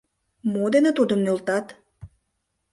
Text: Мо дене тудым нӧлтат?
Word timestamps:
Мо 0.53 0.65
дене 0.73 0.91
тудым 0.97 1.19
нӧлтат? 1.25 1.65